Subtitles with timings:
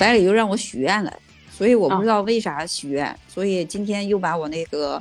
[0.00, 1.14] 百里又让我许愿了，
[1.50, 5.00] 所以我不知道为啥许愿，所以今天又把我那个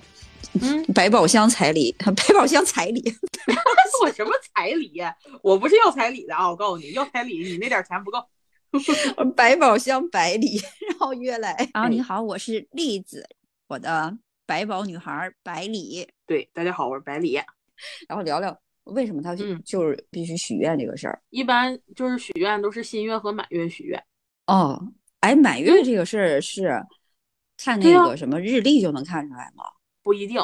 [0.61, 3.01] 嗯， 百宝箱彩礼，百宝箱彩礼，
[4.03, 5.01] 我什么彩礼？
[5.41, 6.49] 我不是要彩礼的啊！
[6.49, 8.21] 我告诉你，要彩礼你那点钱不够。
[9.37, 10.59] 百宝箱百里，
[10.89, 11.55] 然后越来。
[11.73, 13.25] 然后你好，我是栗子，
[13.69, 16.05] 我的百宝女孩百里。
[16.27, 17.39] 对，大家好，我是百里。
[18.09, 21.21] 然后聊聊为什么他嗯就是必须许愿这个事儿。
[21.29, 24.03] 一般就是许愿都是新月和满月许愿。
[24.49, 24.81] 哦，
[25.19, 26.83] 哎，满月这个事儿是
[27.57, 29.63] 看那个什么日历就能看出来吗？
[30.01, 30.41] 不一定，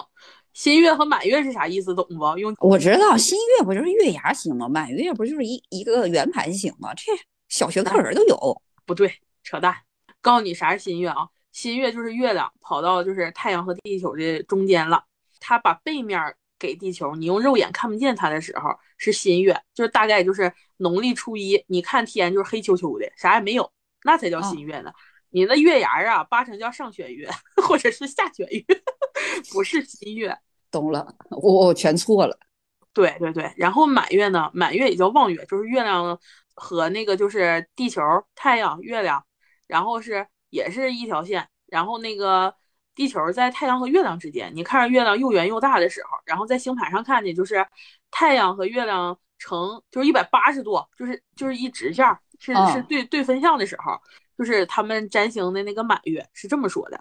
[0.53, 2.37] 新月和满月是啥意思，懂不？
[2.37, 4.69] 用我知道新月不就是月牙形吗？
[4.69, 6.93] 满月不就是一一个圆盘形吗？
[6.93, 7.11] 这
[7.49, 8.61] 小学课文都有。
[8.85, 9.11] 不对，
[9.43, 9.75] 扯淡。
[10.21, 11.27] 告诉你啥是新月啊？
[11.51, 15.03] 新月就是月亮跑到就是太阳和地球的中间了，
[15.39, 16.21] 它把背面
[16.59, 23.71] 给地球，你用肉眼看不见它的时候是新月，就是大概就是农历初一，你看天就是黑黢黢的，啥也没有，
[24.05, 24.93] 那才叫新月呢。
[25.31, 27.29] 你那月牙儿啊，八成叫上弦月
[27.67, 28.63] 或者是下弦月，
[29.51, 30.37] 不是新月。
[30.71, 32.39] 懂了，我我全错了。
[32.93, 36.17] 对对对，然后满月呢，满月也叫望月，就是月亮
[36.53, 38.01] 和那个就是地球、
[38.33, 39.21] 太阳、月亮，
[39.67, 42.55] 然后是也是一条线，然后那个
[42.93, 47.65] 地球在太阳和月亮之间，你看着月亮又圆又大的时候，然后在星盘上看见就是
[48.09, 53.93] 太阳和月亮成就是一百八十度，就是就是一直线儿，是哦是对对分相的时候，
[54.37, 56.99] 就是他们占星的那个满月是这么说的。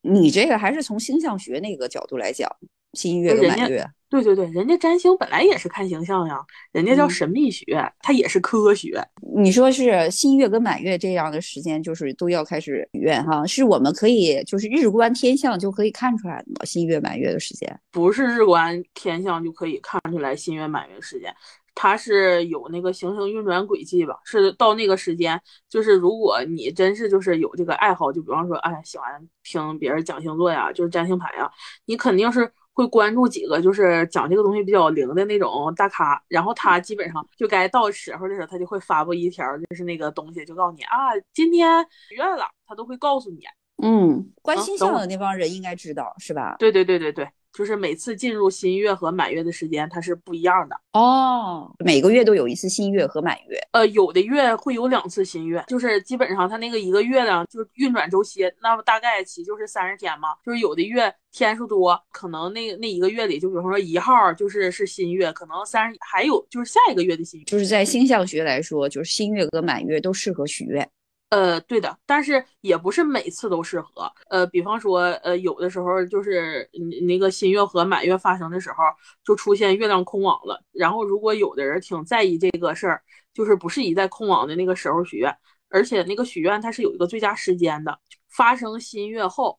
[0.00, 2.50] 你这个还是从星象学那个角度来讲，
[2.94, 3.86] 新月跟满月。
[4.10, 6.38] 对对对，人家占星本来也是看形象呀，
[6.72, 7.66] 人家叫嗯神秘学，
[8.00, 8.98] 它也是科学。
[9.36, 16.64] 你说是新月跟满月这样的时间，就是都要开始许愿哈，是我们可以就是日观天象就可以看出来的吗？
[16.64, 17.78] 新月满月的时间。
[17.90, 21.34] 不是日观天象就可以看出来新月满月时间，
[21.80, 24.18] 它是有那个行星运转轨迹吧？
[24.24, 29.06] 是到那个时间，就是如果你真是就是有这个爱好，就比方说，哎，喜欢
[29.44, 31.48] 听别人讲星座呀，就是占星盘呀，
[31.84, 43.44] 你肯定是会关注几个就是讲这个东西比较灵的那种大咖，然后他基本上就该到时候的时候，他就会发布一条，就是那个东西，就告诉你啊，今天许愿了，他都会告诉你。
[43.82, 46.56] 嗯，观啊等我星象的那帮人应该知道是吧？
[46.58, 50.76] 对对对对对，就是每次进入新月和满月的时间，它是不一样的。
[50.92, 53.56] 哦，每个月都有一次新月和满月。
[53.72, 60.30] 呃，有的月会有两次新月，就是基本上它那个一个月亮就是运转周期，那么大概其就是三十天嘛。
[60.44, 67.44] 就是有的月天数多，可能那那一个月里，就比方说一号就是是新月，可能三十还有就是下一个月的新月。
[67.44, 70.88] 就是在星象学来说，就是新月和满月都适合许愿。
[71.30, 74.10] 呃，对的，但是也不是每次都适合。
[74.30, 78.76] 呃，比方说，呃，有的时候就是你那个新月和满月发生的时候，
[79.22, 80.62] 就出现月亮空亡了。
[80.72, 83.02] 然后，如果有的人挺在意这个事儿，
[83.34, 85.30] 就是不适宜在空亡的那个时候许愿，
[85.68, 87.98] 而且那个许愿它是有一个最佳时间的，
[88.30, 89.58] 发生新月后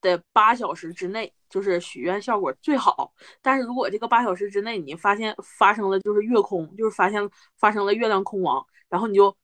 [0.00, 3.12] 的八小时之内，就是许愿效果最好。
[3.42, 7.20] 但是如果这个八小时之内你发现发生了就是月空，就是发现
[7.58, 9.36] 发生了月亮空亡，然后你就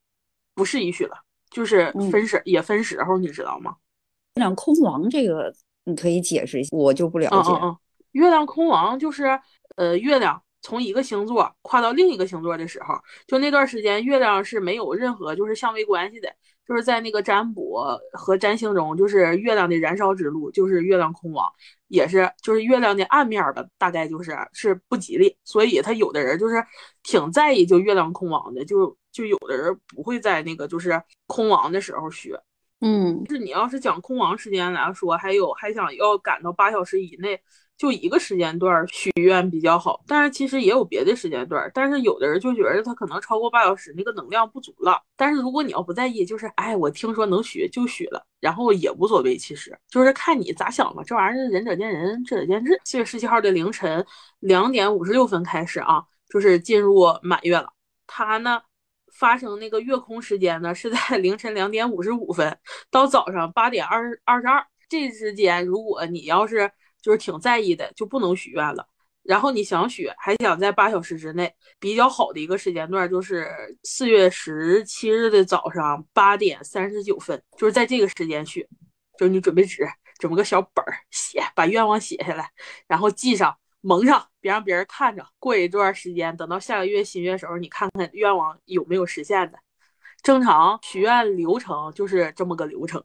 [0.54, 1.25] 不适宜许了。
[1.50, 3.74] 就是嗯分时、也分时候，你知道吗？
[4.34, 5.52] 月亮空亡这个
[5.84, 7.52] 你可以解释一下，我就不了解。
[7.62, 7.76] 嗯
[8.12, 9.38] 月亮空亡就是
[9.76, 12.94] 呃，月亮从一个星座跨到另一个星座的时候，
[13.26, 16.32] 就那段时间月亮是没有任何就是相位关系的，
[16.66, 21.46] 就是在那个占卜和占星中，就是月亮的燃烧之路，就是月亮空亡，
[21.88, 26.54] 也是就是月亮的暗面儿吧，大概就是是不吉利，所以他有的人就是
[27.02, 32.38] 挺在意就月亮空亡的，就就有的人不会在那个就是空亡的时候学。
[32.82, 37.40] 嗯，是你要是讲空亡时间来说，还有还想要赶到八小时以内，
[37.78, 40.04] 就一个时间段儿许愿比较好。
[40.06, 45.00] 但是其实也有别的时间段儿，但是有的人就觉得他可能超过八小时，那个能量不足了。
[45.16, 49.38] 但是如果你要不在意，就是哎，我听说能许就许了，然后也无所谓。
[49.38, 52.78] 其实就是看你咋想吧，这玩意儿仁者见仁，智者见智。
[52.84, 54.04] 四月十七号的凌晨
[54.40, 57.72] 两点五十六分开始啊，就是进入满月了。
[58.06, 58.60] 它呢。
[59.12, 62.56] 发生那个月空时间呢，是在 凌晨两点五十五分
[62.90, 65.64] 到早上八点二二十二这之间。
[65.64, 66.70] 如果你要是
[67.00, 68.86] 就是挺在意的，就不能许愿了。
[69.22, 73.48] 然后你想许，还想在八小时之内，比较好的一个时间段就是
[73.82, 78.66] 四月十七日的早上八点三十九分，就是在这个时间许。
[79.18, 79.88] 就是你准备纸，
[80.18, 82.50] 准备个小本儿写，把愿望写下来，
[82.86, 83.56] 然后记上。
[83.86, 85.24] 蒙上，别让别人看着。
[85.38, 89.58] 过一段时间，等到下个月新月的时候，你看看愿望有没有实现的。
[90.24, 93.00] 正常许愿流程就是这么个流程。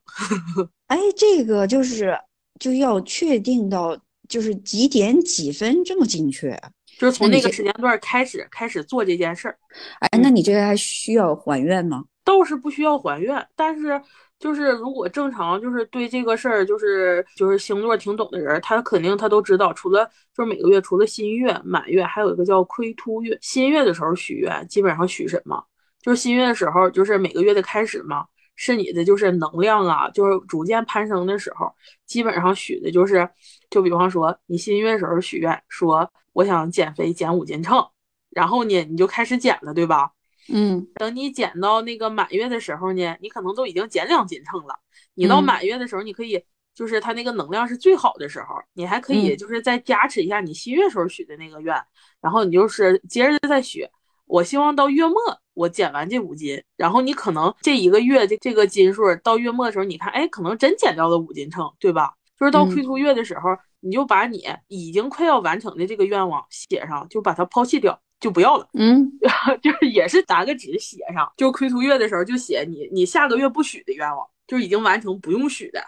[0.87, 2.17] 哎，这个就是
[2.59, 3.95] 就要确定到
[4.27, 9.59] 就是几点几分这么精确，啊就是从那个时间段开始开始做这件事儿。
[9.99, 12.03] 哎，那你这个还需要还愿吗？
[12.23, 14.01] 倒是不需要还愿，但是
[14.41, 20.03] 就是如果正常，就是对这个事儿，就是就是星座挺懂的人，他肯定他都知道，除了
[20.35, 23.37] 就是每个月除了新月、满月，还有一个叫亏凸月。
[23.39, 25.63] 新月的时候许愿，基本上许什么？
[26.01, 31.71] 就是新月的时候，就是每个月的开始嘛，是你的就是能量啊，就是逐渐攀升的时候，
[32.07, 33.29] 基本上许的就是，
[33.69, 37.87] 就比方说你新月的时候许愿，说我想减肥减五斤秤，
[38.31, 40.11] 然后呢你就开始减了，对吧？
[40.49, 44.75] 嗯，等你减到那个满月的时候呢，你可能都已经减两斤秤了。
[45.13, 46.43] 你到满月的时候，你可以
[46.73, 51.75] 就是它那个能量是最好的时候，你还可以就是再加持一下你新月时候许的那个愿，
[52.21, 53.87] 然后你就是接着再许。
[54.25, 55.15] 我希望到月末
[55.53, 62.13] 我减完这五斤，然后你可能这一个月这这个斤数到月末的时候，你看，哎，可能真减掉了五斤秤，对吧？
[62.39, 63.49] 就是到亏凸月的时候，
[63.81, 68.01] 你就把你已经快要完成的这个愿望写上，就把它抛弃掉。
[68.21, 69.11] 就不要了，嗯，
[69.61, 75.83] 就是也是拿个纸写上，就亏图月的时候就写你你下个月不许的愿望，就已经完成不用许的，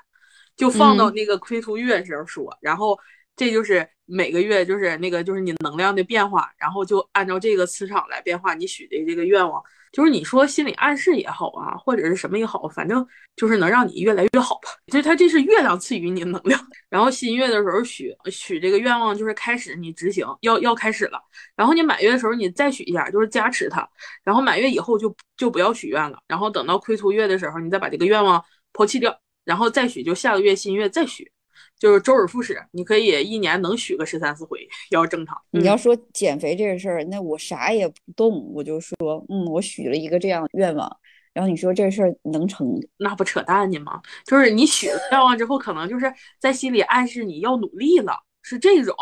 [0.58, 3.00] 就放到那个亏图月时候说，然后
[3.36, 9.62] 这就是每个月就是那个就是你能量的变化，然后就按照这个磁场来变化你许的这个愿望。
[9.92, 14.70] 就是你说心理暗示也好啊，或者是什么也好，反正就是能让你越来越好吧。
[14.88, 16.60] 就是它这是月亮赐予你的能量。
[16.90, 21.20] 然后新月的时候许许这个愿望，就是开始你执行要要开始了。
[21.56, 23.88] 然后你满月的时候你再许一下，就是加持它。
[24.24, 26.18] 然后满月以后就就不要许愿了。
[26.28, 28.44] 然后等到亏凸月的时候，你再把这个愿望
[28.74, 31.32] 抛弃掉，然后再许，就下个月新月再许。
[31.84, 35.38] 就是周而复始，你可以一年能许个十三四回，要正常。
[35.52, 38.96] 你要说减肥这个事儿，那我啥也不动，我就说，
[39.28, 40.98] 嗯，我许了一个这样愿望，
[41.34, 42.80] 然后你说这事儿能成？
[43.00, 44.02] 那不扯淡呢吗？
[44.26, 46.10] 就是你许了愿望之后，可能就是
[46.40, 48.96] 在心里暗示你要努力了，是这种，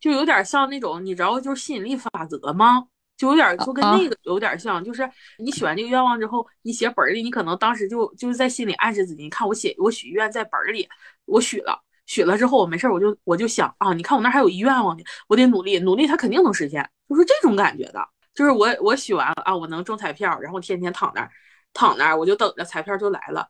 [0.00, 2.88] 就有点像那种，你知道就是吸引力法则吗？
[3.16, 5.08] 就有点就跟那个有点像，就是
[5.38, 10.88] 你许完这个愿望之后，你写本里，你可能当时就就是在心里暗示自己，你看我写我许愿在本里，
[11.26, 11.80] 我许了。
[12.06, 18.06] 许了之后，我没事儿，我就我就想啊，你看我那还有一愿望呢，我得努力努力，他肯定能实现，就是这种感觉的。
[18.34, 21.30] 就是我我许完了啊，我能中彩票，然后天天躺那儿
[21.72, 23.48] 躺那儿，我就等着彩票就来了，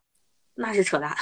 [0.55, 1.17] 那是扯淡。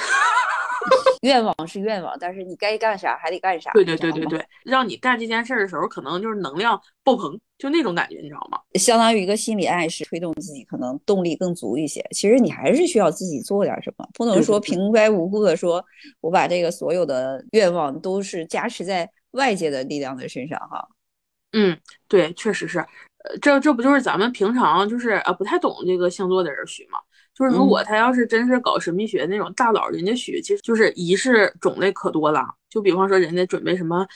[1.23, 3.71] 愿望是愿望，但是你该干啥还得干啥。
[3.71, 8.59] 对对对对对，让你干这件事的时候，可能就是能量爆棚，就那种感觉，你知道吗？
[8.73, 12.05] 相当于一个心理暗示，推动自己可能动力更足一些。
[12.11, 15.83] 其实你还是需要自己做点什么，不能说平白无故的说，
[16.19, 20.87] 我把这个所有的愿望都是加持在外界的力量的身上哈。
[21.53, 22.79] 嗯，对，确实是。
[22.79, 26.99] 呃，这这不就是咱们平常就是呃不太懂这个星座的人许吗？
[27.33, 32.45] 就是如果他要是真是搞神秘学那种大佬，人家许其实就是仪式种类可多了。
[32.69, 34.07] 就比方说，人家准备什么，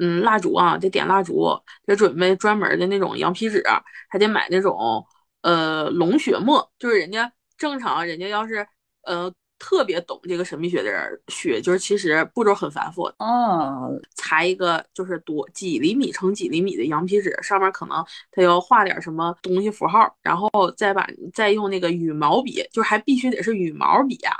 [0.00, 3.62] 嗯，蜡烛啊，得点蜡烛，得准备专门的那种羊皮纸，
[4.08, 5.04] 还得买那种
[5.42, 6.72] 呃龙血墨。
[6.78, 8.66] 就是人家正常，人家要是
[9.02, 9.32] 呃。
[9.64, 13.98] 特别懂这个神秘学的人学，就是其实步骤很繁复哦。
[14.14, 24.36] 裁一个就是多几厘米乘几厘米的羊皮纸，上面可能他要画点什么东西符号，然后再把再用那个羽毛笔，就还必须得是羽毛笔啊，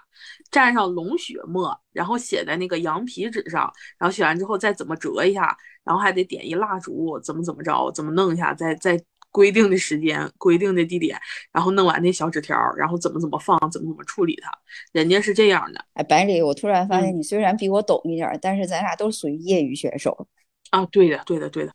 [0.51, 9.03] 蘸上龙血墨，然后写在那个羊皮纸上，然后写完之后再怎么折一下，然后还得点一蜡烛，怎么怎么着，怎么弄一下，再再。
[9.35, 11.19] 规定的时间、规定的地点，
[11.53, 14.49] 然后弄完那小纸条，然后怎么怎么放，怎么怎么处理它，
[14.93, 15.85] 人家是这样的。
[15.95, 20.29] 哎，百里，我突然发现你虽然比我懂一点，但是咱俩都属于业余选手
[20.71, 20.87] 啊。
[20.93, 21.73] 对的，对的，对的。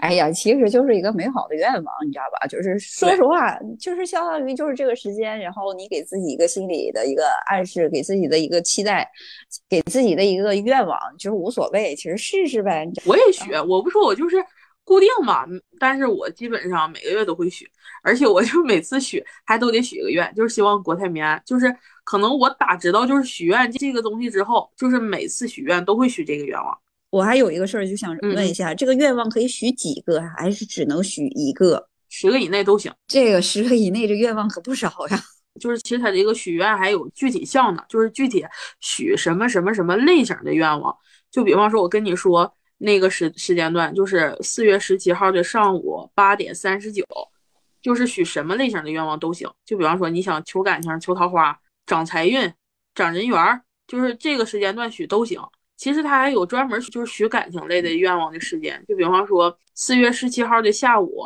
[0.00, 2.46] 哎呀，其实就是一个美好的愿望，你知道吧？
[2.46, 9.10] 就是说实话，就是相当于就是这个时间，然后你给自己一个心理的一个暗示，给自己的一个期待，
[9.66, 12.86] 给自己的一个愿望，就是无所谓，其实试试呗。
[13.06, 14.36] 我也学，我不说我就是。
[14.88, 15.44] 固定嘛，
[15.78, 17.70] 但是我基本上每个月都会许，
[18.02, 21.40] 而且我就每次许还都得许一个愿，就是希望国泰民安。
[21.44, 21.70] 就是
[22.04, 26.78] 可能我打知道就是许愿这个东西之后，就是每次许愿都会许这个愿望。
[27.10, 31.86] 我还有一个事儿就想问一下，这个愿望可以许几个，还是只能许一个？
[32.08, 32.90] 十个以内都行。
[33.06, 35.20] 这个十个以内这愿望可不少呀。
[35.60, 38.42] 就是其实它这个许愿还有具体项呢，就是具体
[38.80, 40.96] 许什么什么什么类型的愿望。
[41.30, 42.50] 就比方说，我跟你说。
[42.78, 47.04] 那个时时间段就是四月十七号的上午八点三十九，
[47.82, 49.50] 就是许什么类型的愿望都行。
[49.64, 52.52] 就比方说你想求感情、求桃花、长财运、
[52.94, 55.40] 长人缘，就是这个时间段许都行。
[55.76, 61.24] 其实他还有专门就是许感情类的愿望的时间，就比方说四月十七号的下午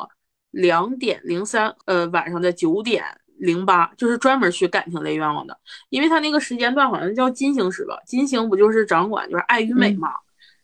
[0.52, 3.04] 两点零三，呃，晚上的九点
[3.38, 5.58] 零八，就是专门许感情类愿望的。
[5.90, 10.08] 因为他那个时间段好像叫金星时吧，金星不就是掌管就是爱与美嘛，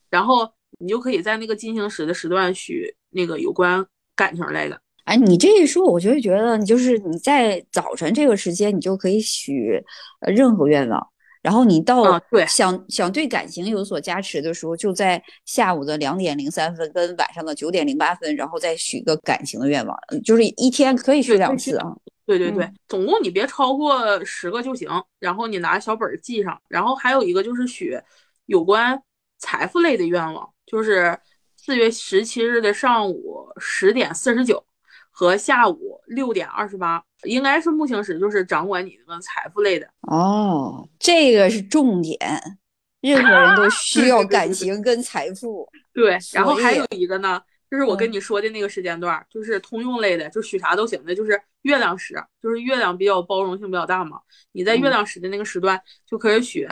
[0.08, 0.50] 然后。
[0.78, 3.84] 你就可以在那个进行时的时段许那个有关
[4.16, 4.80] 感情类的。
[5.04, 9.82] 哎，你这一说，我就会觉得，你就是你在早晨这个时间，你就可以许
[10.20, 11.06] 呃任何愿望。
[11.40, 21.96] 然后你到想想对感情有所加持的时候，就在下午的两点零三分跟晚上的九点零八分，然后再许个感情的愿望，就是一天可以许两次啊。
[22.26, 24.86] 对对对，总共你别超过十个就行。
[25.18, 26.60] 然后你拿小本记上。
[26.68, 27.98] 然后还有一个就是许
[28.44, 29.00] 有关
[29.38, 31.18] 财富类的愿望，就是
[31.56, 34.64] 四月十七日的上午十点四十九。
[35.10, 40.88] 和下午六点二十八，应该是木星时，就是掌管你这个财富类的哦。
[40.96, 42.16] 这个是重点，
[43.00, 45.68] 任何人都 需要感情跟财富。
[45.92, 54.20] 对，然后还有一个呢，就是我跟你说的那个时间段，就是通用类的，就许啥都行的，就是月亮时，就是月亮比较包容性比较大嘛。
[54.52, 56.64] 你在月亮时的那个时段就可以许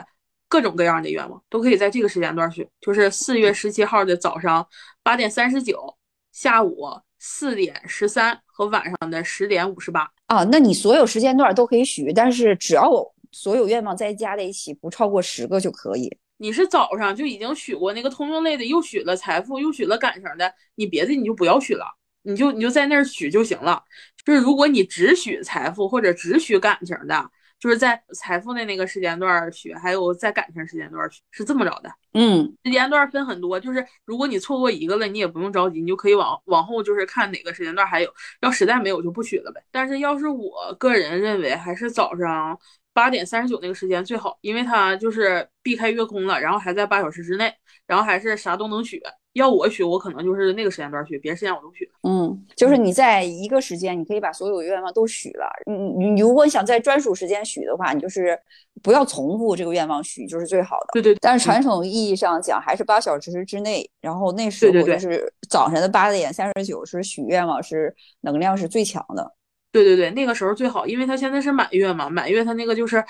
[0.49, 4.67] 各种各样的愿望，都可以在这个时间段许，就是四月十七号的早上
[5.03, 5.97] 八点三十九，
[6.33, 7.00] 下午。
[7.19, 12.88] 四点十三和晚上的十点五十八啊，那你所有时间段都可以许，但是只要
[13.33, 16.15] 所有愿望再加在一起不超过十个就可以。
[16.37, 21.87] 你是早上就已经许过那个通用类的，又许了财富，又许了感情的，你别的你就不要许了，
[22.23, 23.83] 你就你就在那儿许就行了。
[24.25, 27.31] 就是如果你只许财富或者只许感情的。
[27.59, 31.91] 就是在财富的那个时间段学，还有在感情时间段学，是这么着的。
[32.13, 38.13] 嗯，时间段分很多，就是如果你错过一个了，你也不用着急，你就可以往往后就是看哪个时间段还有。
[38.41, 39.63] 要实在没有就不学了呗。
[39.71, 42.59] 但是要是我个人认为，还是早上
[42.97, 47.53] 八点三十九那个时间最好，因为它就是避开月空了，然后还在八小时之内，
[47.87, 48.99] 然后还是啥都能许。
[49.35, 51.87] 要我许，我可能就是那个时间段许，别的时间我都许。
[52.05, 55.47] 嗯，就是你在一个时间，你可以把所有愿望都许了。
[55.67, 55.75] 你
[56.15, 58.38] 你如果你想在专属时间许的话，你就是
[58.83, 60.87] 不要重复这个愿望许，就是最好的。
[60.95, 61.15] 对对。
[61.21, 63.87] 但是传统意义上讲，还是八小时之内。
[64.00, 69.35] 然后那时候就是早晨的八点三十九是许愿望，是能量是最强的。
[69.73, 73.05] 对对对，那个时候最好，因为它现在是满月嘛，满月它那个就是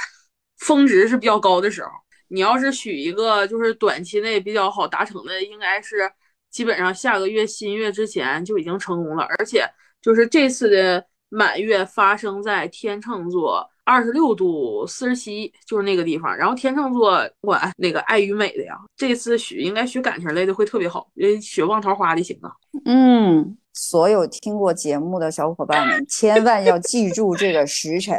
[0.59, 1.91] 峰值是比较高的时候。
[2.29, 6.11] 你要是许一个就是短期内比较好达成的，应该是
[6.51, 9.23] 基本上下个月新月之前就已经成功了。
[9.39, 9.65] 而且
[10.03, 16.37] 就是这次的满月发生在天秤座二十六度四十七，就是那个地方。
[16.37, 22.53] 然后天秤座管那个爱与美的呀，这次许应该许感情类的会特别好，因为许望桃花的行了。
[22.87, 28.18] 嗯，所有听过节目的小伙伴们，千万要记住这个时辰。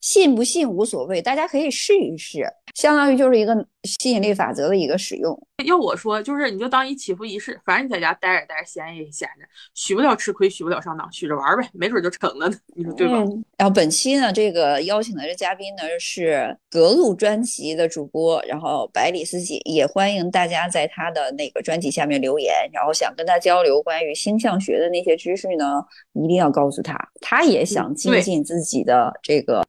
[0.00, 3.54] 信不信无所谓，大家可以试一试，相当于就是一个
[3.86, 5.40] 吸引力法则的一个使用。
[5.64, 12.56] 要我说，就是你就当一祈福仪式，反正你在家待着待着，闲也闲着，许不了吃亏，许不了上当，许着玩呗，没准就成了呢。
[12.74, 13.14] 你说对吧？
[13.56, 29.62] 然后本期呢，这个邀请的这嘉宾呢是格路专辑的主播，然后百里斯锦，也欢迎大家在他的那个专辑下面留言，然后想跟他交流关于星象学的那些知识呢，一定要告诉他，他也想精进自己的这个。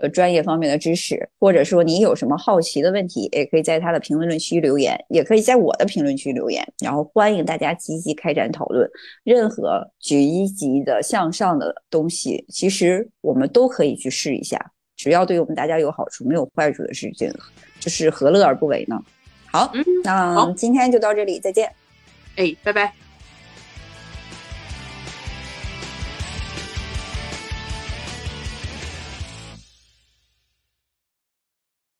[0.00, 8.88] 呃，专业方面的知识，或者说你有什么好奇的问题，也可以在他的评论区留言，也可以在我的评论区留言，然后欢迎大家积极开展讨论。
[9.24, 14.58] 任何举一级的向上的东西，其实我们都可以去试一下，
[14.96, 17.32] 只要对我们大家有好处，没有坏处的事情，
[17.80, 19.00] 就是何乐而不为呢？
[19.50, 19.72] 好，
[20.04, 21.72] 那今天就到这里，再见。
[22.36, 23.07] 哎，拜拜。